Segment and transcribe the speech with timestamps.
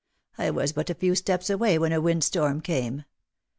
[0.35, 3.03] I was but a few steps away when a wind storm came.